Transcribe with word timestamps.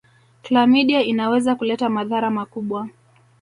klamidia 0.41 1.01
inaweza 1.03 1.55
kuleta 1.55 1.89
madhara 1.89 2.29
makubwa 2.29 2.89